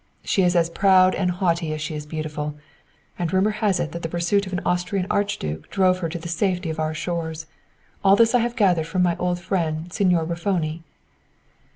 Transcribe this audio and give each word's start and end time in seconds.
She 0.23 0.41
is 0.41 0.55
as 0.55 0.71
proud 0.71 1.13
and 1.13 1.29
haughty 1.29 1.75
as 1.75 1.79
she 1.79 1.93
is 1.93 2.07
beautiful, 2.07 2.55
and 3.19 3.31
rumor 3.31 3.51
has 3.51 3.79
it 3.79 3.91
that 3.91 4.01
the 4.01 4.09
pursuit 4.09 4.47
of 4.47 4.51
an 4.53 4.59
Austrian 4.65 5.05
Archduke 5.11 5.69
drove 5.69 5.99
her 5.99 6.09
to 6.09 6.17
the 6.17 6.27
safety 6.27 6.71
of 6.71 6.79
our 6.79 6.95
shores. 6.95 7.45
All 8.03 8.15
this 8.15 8.33
I 8.33 8.39
have 8.39 8.55
gathered 8.55 8.87
from 8.87 9.03
my 9.03 9.15
old 9.17 9.39
friend, 9.39 9.93
Signore 9.93 10.25
Raffoni." 10.25 10.81